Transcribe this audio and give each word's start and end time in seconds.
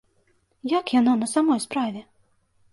Як 0.77 0.85
яно 0.99 1.13
на 1.21 1.29
самой 1.35 1.63
справе? 1.69 2.05